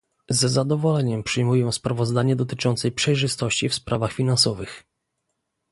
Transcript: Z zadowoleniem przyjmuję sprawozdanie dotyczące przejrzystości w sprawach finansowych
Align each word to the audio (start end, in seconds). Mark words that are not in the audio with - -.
Z 0.29 0.39
zadowoleniem 0.39 1.23
przyjmuję 1.23 1.71
sprawozdanie 1.71 2.35
dotyczące 2.35 2.91
przejrzystości 2.91 3.69
w 3.69 3.73
sprawach 3.73 4.11
finansowych 4.11 4.83